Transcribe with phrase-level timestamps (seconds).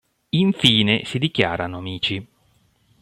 [0.29, 2.27] Infine si dichiarano amici.